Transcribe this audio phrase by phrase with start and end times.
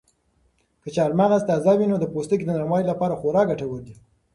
[0.83, 3.95] که چهارمغز تازه وي نو د پوستکي د نرموالي لپاره خورا ګټور دي.